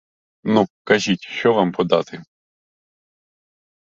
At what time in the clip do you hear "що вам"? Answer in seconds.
1.21-1.71